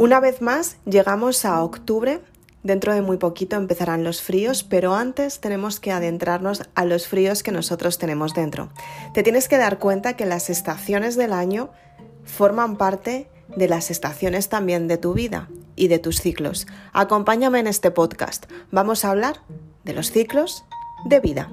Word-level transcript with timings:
Una 0.00 0.18
vez 0.18 0.40
más, 0.40 0.78
llegamos 0.86 1.44
a 1.44 1.62
octubre. 1.62 2.22
Dentro 2.62 2.94
de 2.94 3.02
muy 3.02 3.18
poquito 3.18 3.56
empezarán 3.56 4.02
los 4.02 4.22
fríos, 4.22 4.64
pero 4.64 4.94
antes 4.94 5.40
tenemos 5.40 5.78
que 5.78 5.92
adentrarnos 5.92 6.62
a 6.74 6.86
los 6.86 7.06
fríos 7.06 7.42
que 7.42 7.52
nosotros 7.52 7.98
tenemos 7.98 8.32
dentro. 8.32 8.70
Te 9.12 9.22
tienes 9.22 9.46
que 9.46 9.58
dar 9.58 9.78
cuenta 9.78 10.16
que 10.16 10.24
las 10.24 10.48
estaciones 10.48 11.16
del 11.16 11.34
año 11.34 11.68
forman 12.24 12.78
parte 12.78 13.28
de 13.54 13.68
las 13.68 13.90
estaciones 13.90 14.48
también 14.48 14.88
de 14.88 14.96
tu 14.96 15.12
vida 15.12 15.50
y 15.76 15.88
de 15.88 15.98
tus 15.98 16.22
ciclos. 16.22 16.66
Acompáñame 16.94 17.58
en 17.58 17.66
este 17.66 17.90
podcast. 17.90 18.46
Vamos 18.70 19.04
a 19.04 19.10
hablar 19.10 19.42
de 19.84 19.92
los 19.92 20.12
ciclos 20.12 20.64
de 21.04 21.20
vida. 21.20 21.52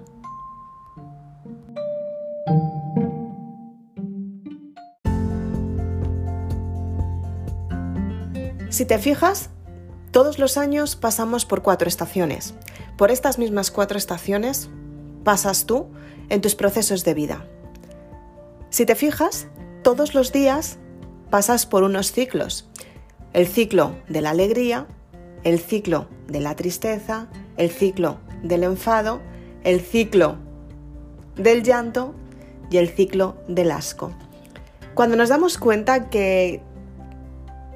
Si 8.77 8.85
te 8.85 8.99
fijas, 8.99 9.49
todos 10.11 10.37
los 10.37 10.55
años 10.55 10.95
pasamos 10.95 11.47
por 11.47 11.63
cuatro 11.63 11.87
estaciones. 11.89 12.53
Por 12.95 13.09
estas 13.09 13.39
mismas 13.39 13.71
cuatro 13.71 13.97
estaciones 13.97 14.69
pasas 15.23 15.65
tú 15.65 15.87
en 16.29 16.41
tus 16.41 16.53
procesos 16.53 17.03
de 17.03 17.15
vida. 17.15 17.43
Si 18.69 18.85
te 18.85 18.93
fijas, 18.93 19.47
todos 19.81 20.13
los 20.13 20.31
días 20.31 20.77
pasas 21.31 21.65
por 21.65 21.81
unos 21.81 22.11
ciclos. 22.11 22.69
El 23.33 23.47
ciclo 23.47 23.95
de 24.09 24.21
la 24.21 24.29
alegría, 24.29 24.85
el 25.43 25.57
ciclo 25.57 26.07
de 26.27 26.39
la 26.39 26.55
tristeza, 26.55 27.29
el 27.57 27.71
ciclo 27.71 28.19
del 28.43 28.61
enfado, 28.61 29.21
el 29.63 29.81
ciclo 29.81 30.35
del 31.35 31.63
llanto 31.63 32.13
y 32.69 32.77
el 32.77 32.89
ciclo 32.89 33.37
del 33.47 33.71
asco. 33.71 34.11
Cuando 34.93 35.15
nos 35.15 35.29
damos 35.29 35.57
cuenta 35.57 36.11
que 36.11 36.61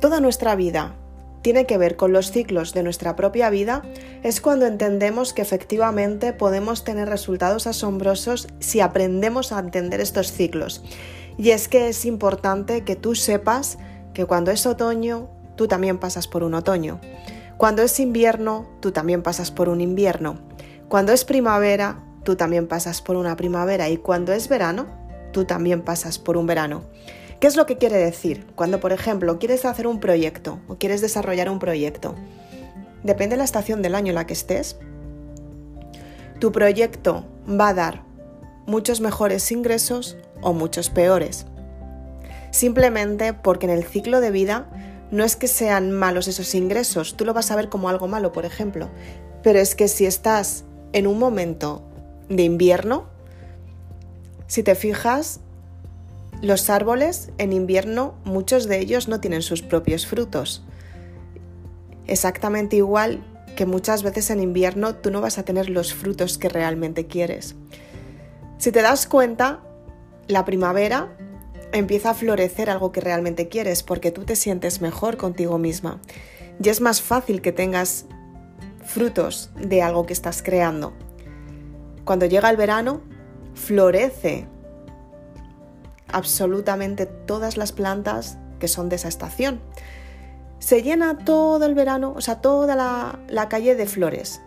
toda 0.02 0.20
nuestra 0.20 0.56
vida 0.56 0.96
tiene 1.42 1.66
que 1.66 1.78
ver 1.78 1.96
con 1.96 2.12
los 2.12 2.32
ciclos 2.32 2.74
de 2.74 2.84
nuestra 2.84 3.16
propia 3.16 3.50
vida, 3.50 3.84
es 4.24 4.42
cuando 4.42 4.66
entendemos 4.66 5.34
que 5.34 5.42
efectivamente 5.42 6.34
podemos 6.34 6.84
tener 6.84 7.08
resultados 7.08 7.68
asombrosos 7.68 8.48
si 8.60 8.80
aprendemos 8.80 9.52
a 9.52 9.60
entender 9.60 10.02
estos 10.02 10.32
ciclos. 10.32 10.84
Y 11.38 11.52
es 11.52 11.68
que 11.68 11.88
es 11.88 12.06
importante 12.06 12.84
que 12.84 12.96
tú 12.96 13.16
sepas 13.16 13.78
que 14.14 14.26
cuando 14.26 14.52
es 14.52 14.66
otoño, 14.66 15.30
tú 15.56 15.68
también 15.68 15.98
pasas 15.98 16.28
por 16.28 16.44
un 16.44 16.54
otoño. 16.54 17.00
Cuando 17.58 17.82
es 17.82 18.00
invierno, 18.00 18.68
tú 18.80 18.92
también 18.92 19.24
pasas 19.24 19.52
por 19.52 19.70
un 19.70 19.82
invierno. 19.82 20.40
Cuando 20.90 21.14
es 21.14 21.26
primavera, 21.26 22.04
tú 22.24 22.36
también 22.36 22.68
pasas 22.68 23.02
por 23.02 23.16
una 23.16 23.36
primavera. 23.36 23.90
Y 23.90 23.98
cuando 23.98 24.34
es 24.34 24.50
verano, 24.50 24.88
tú 25.32 25.46
también 25.46 25.82
pasas 25.82 26.20
por 26.20 26.38
un 26.38 26.48
verano. 26.48 26.84
¿Qué 27.42 27.48
es 27.48 27.56
lo 27.56 27.66
que 27.66 27.80
quiere 27.80 27.98
decir? 27.98 28.46
Cuando, 28.54 28.80
por 28.80 28.92
ejemplo, 28.92 29.40
quieres 29.40 29.66
hacer 29.66 29.88
un 29.88 30.00
proyecto 30.00 30.60
o 30.68 30.76
quieres 30.76 31.02
desarrollar 31.02 31.50
un 31.50 31.58
proyecto, 31.58 32.14
depende 33.02 33.34
de 33.34 33.38
la 33.38 33.46
estación 33.46 33.82
del 33.82 33.96
año 33.96 34.10
en 34.10 34.16
la 34.16 34.28
que 34.28 34.34
estés, 34.34 34.78
tu 36.38 36.52
proyecto 36.52 37.26
va 37.50 37.70
a 37.70 37.74
dar 37.74 38.04
muchos 38.68 39.02
mejores 39.02 39.52
ingresos 39.52 40.18
o 40.42 40.54
muchos 40.54 40.92
peores. 40.92 41.48
Simplemente 42.52 43.34
porque 43.34 43.66
en 43.66 43.72
el 43.72 43.86
ciclo 43.86 44.22
de 44.22 44.30
vida 44.30 44.70
no 45.10 45.24
es 45.24 45.36
que 45.36 45.48
sean 45.48 45.92
malos 45.92 46.28
esos 46.28 46.54
ingresos, 46.54 47.18
tú 47.18 47.26
lo 47.26 47.34
vas 47.34 47.50
a 47.50 47.56
ver 47.56 47.70
como 47.70 47.90
algo 47.90 48.08
malo, 48.08 48.32
por 48.34 48.46
ejemplo, 48.46 48.88
pero 49.42 49.58
es 49.58 49.74
que 49.74 49.88
si 49.88 50.06
estás 50.06 50.64
en 50.94 51.08
un 51.08 51.18
momento 51.18 51.82
de 52.30 52.44
invierno, 52.44 53.08
si 54.46 54.62
te 54.62 54.76
fijas, 54.76 55.40
los 56.42 56.70
árboles 56.70 57.30
en 57.38 57.54
invierno, 57.54 58.16
muchos 58.24 58.68
de 58.68 58.80
ellos 58.80 59.08
no 59.08 59.20
tienen 59.20 59.42
sus 59.42 59.62
propios 59.62 60.08
frutos. 60.08 60.64
Exactamente 62.08 62.76
igual 62.76 63.24
que 63.56 63.66
muchas 63.66 64.02
veces 64.02 64.30
en 64.32 64.40
invierno 64.40 64.96
tú 64.96 65.12
no 65.12 65.22
vas 65.22 65.38
a 65.38 65.44
tener 65.44 65.70
los 65.70 65.94
frutos 65.94 66.38
que 66.38 66.50
realmente 66.50 67.06
quieres. 67.06 67.56
Si 68.58 68.72
te 68.72 68.82
das 68.82 69.06
cuenta, 69.08 69.62
la 70.28 70.46
primavera 70.46 71.16
empieza 71.72 72.12
a 72.12 72.14
florecer 72.14 72.70
algo 72.70 72.92
que 72.92 73.02
realmente 73.02 73.48
quieres 73.48 73.84
porque 73.84 74.12
tú 74.12 74.24
te 74.24 74.36
sientes 74.36 74.82
mejor 74.82 75.18
contigo 75.18 75.58
misma. 75.58 76.00
Y 76.62 76.70
es 76.70 76.82
más 76.82 77.02
fácil 77.02 77.42
que 77.42 77.52
tengas 77.52 78.06
frutos 78.84 79.52
de 79.56 79.82
algo 79.82 80.06
que 80.06 80.14
estás 80.14 80.42
creando. 80.42 80.94
Cuando 82.04 82.26
llega 82.26 82.50
el 82.50 82.58
verano, 82.58 83.02
florece 83.54 84.48
absolutamente 86.12 87.06
todas 87.06 87.58
las 87.58 87.72
plantas 87.72 88.38
que 88.60 88.68
son 88.68 88.90
de 88.90 88.96
esa 88.96 89.08
estación. 89.08 89.60
Se 90.60 90.84
llena 90.84 91.18
todo 91.18 91.66
el 91.66 91.74
verano, 91.74 92.14
o 92.16 92.22
sea, 92.22 92.42
toda 92.42 92.76
la, 92.76 93.50
calle 93.50 93.76
de 93.76 93.88
flores. 93.88 94.42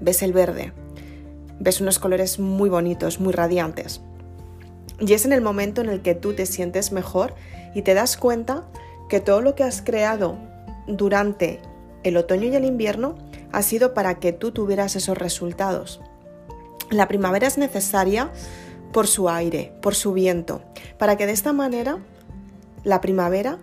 Ves 0.00 0.22
el 0.22 0.32
verde, 0.32 0.72
ves 1.60 1.80
unos 1.80 1.98
colores 1.98 2.38
muy 2.38 2.70
bonitos, 2.70 3.20
muy 3.20 3.32
radiantes. 3.32 4.00
Y 5.00 5.12
es 5.12 5.24
en 5.24 5.32
el 5.32 5.40
momento 5.40 5.80
en 5.80 5.88
el 5.88 6.02
que 6.02 6.14
tú 6.14 6.34
te 6.34 6.46
sientes 6.46 6.92
mejor 6.92 7.34
y 7.74 7.82
te 7.82 7.94
das 7.94 8.16
cuenta 8.16 8.64
que 9.08 9.20
todo 9.20 9.42
lo 9.42 9.54
que 9.54 9.64
has 9.64 9.82
creado 9.82 10.38
durante 10.86 11.60
el 12.02 12.16
otoño 12.16 12.48
y 12.48 12.56
el 12.56 12.64
invierno 12.64 13.16
ha 13.52 13.62
sido 13.62 13.94
para 13.94 14.18
que 14.18 14.32
tú 14.32 14.50
tuvieras 14.50 14.96
esos 14.96 15.18
resultados. 15.18 16.00
La 16.90 17.08
primavera 17.08 17.46
es 17.46 17.58
necesaria 17.58 18.30
por 18.94 19.08
su 19.08 19.28
aire, 19.28 19.72
por 19.82 19.96
su 19.96 20.12
viento, 20.12 20.62
para 20.98 21.16
que 21.16 21.26
de 21.26 21.32
esta 21.32 21.52
manera 21.52 21.98
la 22.84 23.00
primavera 23.00 23.58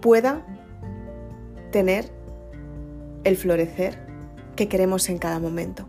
pueda 0.00 0.46
tener 1.70 2.10
el 3.22 3.36
florecer 3.36 3.98
que 4.56 4.66
queremos 4.66 5.10
en 5.10 5.18
cada 5.18 5.38
momento. 5.40 5.86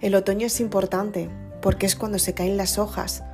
El 0.00 0.14
otoño 0.14 0.46
es 0.46 0.60
importante 0.60 1.28
porque 1.60 1.84
es 1.84 1.96
cuando 1.96 2.20
se 2.20 2.32
caen 2.32 2.56
las 2.56 2.78
hojas, 2.78 3.24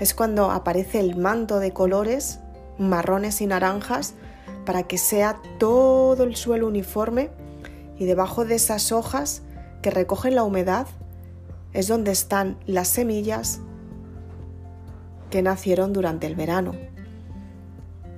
es 0.00 0.12
cuando 0.12 0.50
aparece 0.50 0.98
el 0.98 1.14
manto 1.14 1.60
de 1.60 1.70
colores 1.70 2.40
marrones 2.78 3.40
y 3.40 3.46
naranjas 3.46 4.14
para 4.66 4.82
que 4.82 4.98
sea 4.98 5.40
todo 5.58 6.24
el 6.24 6.34
suelo 6.34 6.66
uniforme 6.66 7.30
y 7.96 8.06
debajo 8.06 8.44
de 8.44 8.56
esas 8.56 8.90
hojas 8.90 9.42
que 9.82 9.90
recogen 9.92 10.34
la 10.34 10.42
humedad 10.42 10.88
es 11.78 11.86
donde 11.86 12.10
están 12.10 12.58
las 12.66 12.88
semillas 12.88 13.60
que 15.30 15.42
nacieron 15.42 15.92
durante 15.92 16.26
el 16.26 16.34
verano. 16.34 16.74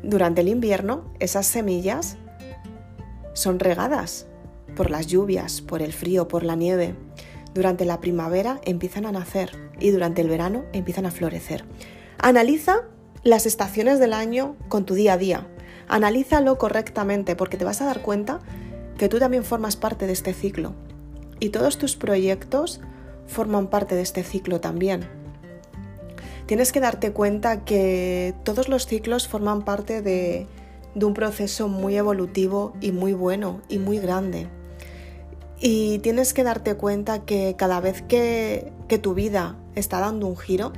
Durante 0.02 0.40
el 0.40 0.48
invierno, 0.48 1.04
esas 1.18 1.44
semillas 1.44 2.16
son 3.34 3.58
regadas 3.58 4.26
por 4.76 4.90
las 4.90 5.08
lluvias, 5.08 5.60
por 5.60 5.82
el 5.82 5.92
frío, 5.92 6.26
por 6.26 6.42
la 6.42 6.56
nieve. 6.56 6.94
Durante 7.52 7.84
la 7.84 8.00
primavera 8.00 8.62
empiezan 8.64 9.04
a 9.04 9.12
nacer 9.12 9.50
y 9.78 9.90
durante 9.90 10.22
el 10.22 10.30
verano 10.30 10.64
empiezan 10.72 11.04
a 11.04 11.10
florecer. 11.10 11.66
Analiza 12.16 12.84
las 13.24 13.44
estaciones 13.44 13.98
del 13.98 14.14
año 14.14 14.56
con 14.70 14.86
tu 14.86 14.94
día 14.94 15.12
a 15.12 15.18
día. 15.18 15.46
Analízalo 15.86 16.56
correctamente 16.56 17.36
porque 17.36 17.58
te 17.58 17.66
vas 17.66 17.82
a 17.82 17.84
dar 17.84 18.00
cuenta 18.00 18.40
que 18.96 19.10
tú 19.10 19.18
también 19.18 19.44
formas 19.44 19.76
parte 19.76 20.06
de 20.06 20.14
este 20.14 20.32
ciclo 20.32 20.72
y 21.40 21.50
todos 21.50 21.76
tus 21.76 21.96
proyectos 21.96 22.80
forman 23.30 23.68
parte 23.68 23.94
de 23.94 24.02
este 24.02 24.22
ciclo 24.22 24.60
también. 24.60 25.08
Tienes 26.46 26.72
que 26.72 26.80
darte 26.80 27.12
cuenta 27.12 27.64
que 27.64 28.34
todos 28.42 28.68
los 28.68 28.86
ciclos 28.86 29.28
forman 29.28 29.62
parte 29.62 30.02
de, 30.02 30.48
un 30.96 31.14
proceso 31.14 31.68
muy 31.68 31.96
evolutivo 31.96 32.72
y 32.80 32.90
muy 32.90 33.12
bueno 33.12 33.60
y 33.68 33.78
muy 33.78 34.00
grande. 34.00 34.48
Y 35.60 36.00
tienes 36.00 36.34
que 36.34 36.42
darte 36.42 36.74
cuenta 36.74 37.24
que 37.24 37.54
cada 37.56 37.80
vez 37.80 38.02
que, 38.02 38.72
tu 39.00 39.14
vida 39.14 39.56
está 39.76 40.00
dando 40.00 40.26
un 40.26 40.36
giro, 40.36 40.72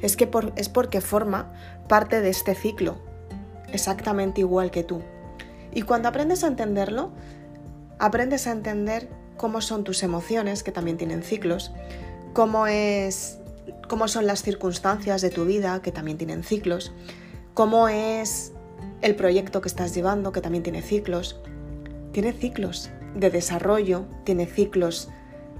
es, 0.00 0.16
que 0.16 0.30
es 0.56 0.70
porque 0.70 1.02
forma 1.02 1.52
parte 1.86 2.22
de 2.22 2.30
este 2.30 2.54
ciclo, 2.54 2.96
exactamente 3.72 4.40
igual 4.40 4.70
que 4.70 4.84
tú. 4.84 5.02
Y 5.74 5.82
cuando 5.82 6.08
aprendes 6.08 6.44
a 6.44 6.46
entenderlo, 6.46 7.10
aprendes 7.98 8.46
a 8.46 8.52
entender 8.52 9.10
cómo 9.40 9.62
son 9.62 9.84
tus 9.84 10.02
emociones, 10.02 10.62
que 10.62 10.70
también 10.70 10.98
tienen 10.98 11.22
ciclos, 11.22 11.72
cómo, 12.34 12.66
es, 12.66 13.38
cómo 13.88 14.06
son 14.06 14.26
las 14.26 14.42
circunstancias 14.42 15.22
de 15.22 15.30
tu 15.30 15.46
vida, 15.46 15.80
que 15.80 15.92
también 15.92 16.18
tienen 16.18 16.44
ciclos, 16.44 16.92
cómo 17.54 17.88
es 17.88 18.52
el 19.00 19.16
proyecto 19.16 19.62
que 19.62 19.68
estás 19.68 19.94
llevando, 19.94 20.30
que 20.32 20.42
también 20.42 20.62
tiene 20.62 20.82
ciclos. 20.82 21.40
Tiene 22.12 22.34
ciclos 22.34 22.90
de 23.14 23.30
desarrollo, 23.30 24.04
tiene 24.24 24.44
ciclos 24.44 25.08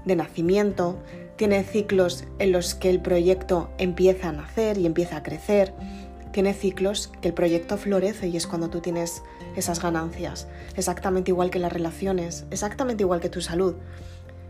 de 0.05 0.15
nacimiento, 0.15 0.99
tiene 1.35 1.63
ciclos 1.63 2.25
en 2.37 2.51
los 2.51 2.75
que 2.75 2.91
el 2.91 3.01
proyecto 3.01 3.71
empieza 3.79 4.29
a 4.29 4.33
nacer 4.33 4.77
y 4.77 4.85
empieza 4.85 5.17
a 5.17 5.23
crecer, 5.23 5.73
tiene 6.31 6.53
ciclos 6.53 7.11
que 7.21 7.29
el 7.29 7.33
proyecto 7.33 7.77
florece 7.77 8.27
y 8.27 8.37
es 8.37 8.47
cuando 8.47 8.69
tú 8.69 8.79
tienes 8.79 9.23
esas 9.55 9.81
ganancias, 9.81 10.47
exactamente 10.75 11.31
igual 11.31 11.49
que 11.51 11.59
las 11.59 11.73
relaciones, 11.73 12.45
exactamente 12.51 13.03
igual 13.03 13.19
que 13.19 13.29
tu 13.29 13.41
salud. 13.41 13.75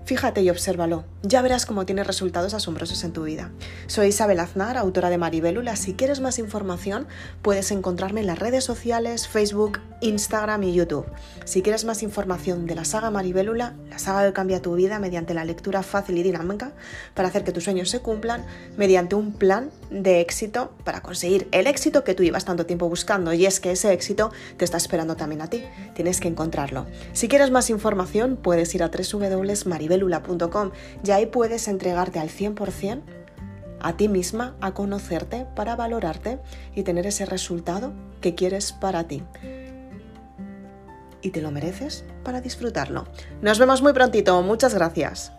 Fíjate 0.05 0.41
y 0.41 0.49
obsérvalo. 0.49 1.05
Ya 1.21 1.43
verás 1.43 1.67
cómo 1.67 1.85
tienes 1.85 2.07
resultados 2.07 2.55
asombrosos 2.55 3.03
en 3.03 3.13
tu 3.13 3.23
vida. 3.23 3.51
Soy 3.85 4.07
Isabel 4.07 4.39
Aznar, 4.39 4.75
autora 4.75 5.11
de 5.11 5.19
Maribélula. 5.19 5.75
Si 5.75 5.93
quieres 5.93 6.19
más 6.19 6.39
información, 6.39 7.07
puedes 7.43 7.69
encontrarme 7.71 8.21
en 8.21 8.27
las 8.27 8.39
redes 8.39 8.63
sociales, 8.63 9.27
Facebook, 9.27 9.79
Instagram 10.01 10.63
y 10.63 10.73
YouTube. 10.73 11.05
Si 11.45 11.61
quieres 11.61 11.85
más 11.85 12.01
información 12.01 12.65
de 12.65 12.73
la 12.73 12.85
saga 12.85 13.11
Maribélula, 13.11 13.75
la 13.87 13.99
saga 13.99 14.25
que 14.25 14.33
cambia 14.33 14.63
tu 14.63 14.73
vida 14.73 14.97
mediante 14.97 15.35
la 15.35 15.45
lectura 15.45 15.83
fácil 15.83 16.17
y 16.17 16.23
dinámica 16.23 16.71
para 17.13 17.27
hacer 17.27 17.43
que 17.43 17.51
tus 17.51 17.65
sueños 17.65 17.91
se 17.91 17.99
cumplan, 17.99 18.43
mediante 18.77 19.13
un 19.13 19.33
plan 19.33 19.69
de 19.91 20.21
éxito 20.21 20.73
para 20.83 21.01
conseguir 21.01 21.47
el 21.51 21.67
éxito 21.67 22.03
que 22.03 22.15
tú 22.15 22.23
llevas 22.23 22.45
tanto 22.45 22.65
tiempo 22.65 22.89
buscando. 22.89 23.31
Y 23.33 23.45
es 23.45 23.59
que 23.59 23.71
ese 23.71 23.93
éxito 23.93 24.31
te 24.57 24.65
está 24.65 24.77
esperando 24.77 25.15
también 25.15 25.41
a 25.41 25.47
ti. 25.47 25.63
Tienes 25.93 26.19
que 26.19 26.27
encontrarlo. 26.27 26.87
Si 27.13 27.27
quieres 27.27 27.51
más 27.51 27.69
información, 27.69 28.37
puedes 28.41 28.73
ir 28.73 28.81
a 28.81 28.89
www.maribélula.com 28.89 29.90
y 31.03 31.11
ahí 31.11 31.25
puedes 31.25 31.67
entregarte 31.67 32.19
al 32.19 32.29
100% 32.29 33.01
a 33.81 33.97
ti 33.97 34.07
misma, 34.07 34.55
a 34.61 34.73
conocerte, 34.73 35.47
para 35.55 35.75
valorarte 35.75 36.39
y 36.75 36.83
tener 36.83 37.07
ese 37.07 37.25
resultado 37.25 37.93
que 38.21 38.35
quieres 38.35 38.71
para 38.71 39.07
ti. 39.07 39.23
Y 41.23 41.31
te 41.31 41.41
lo 41.41 41.51
mereces 41.51 42.05
para 42.23 42.41
disfrutarlo. 42.41 43.05
Nos 43.41 43.59
vemos 43.59 43.81
muy 43.81 43.93
prontito. 43.93 44.41
Muchas 44.41 44.73
gracias. 44.73 45.31